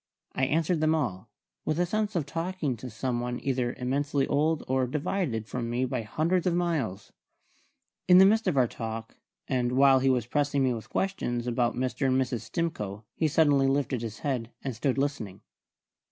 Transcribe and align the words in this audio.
I 0.33 0.45
answered 0.45 0.81
them 0.81 0.95
all, 0.95 1.29
with 1.63 1.79
a 1.79 1.85
sense 1.85 2.15
of 2.15 2.25
talking 2.25 2.75
to 2.75 2.89
some 2.89 3.19
one 3.19 3.39
either 3.39 3.73
immensely 3.73 4.25
old 4.25 4.63
or 4.67 4.87
divided 4.87 5.45
from 5.47 5.69
me 5.69 5.85
by 5.85 6.01
hundreds 6.01 6.47
of 6.47 6.55
miles. 6.55 7.13
In 8.07 8.17
the 8.17 8.25
midst 8.25 8.47
of 8.47 8.57
our 8.57 8.67
talk, 8.67 9.15
and 9.47 9.73
while 9.73 9.99
he 9.99 10.09
was 10.09 10.25
pressing 10.25 10.63
me 10.63 10.73
with 10.73 10.89
questions 10.89 11.45
about 11.45 11.75
Mr. 11.75 12.07
and 12.07 12.19
Mrs. 12.19 12.41
Stimcoe, 12.41 13.03
he 13.13 13.27
suddenly 13.27 13.67
lifted 13.67 14.01
his 14.01 14.17
head, 14.25 14.49
and 14.63 14.75
stood 14.75 14.97
listening. 14.97 15.41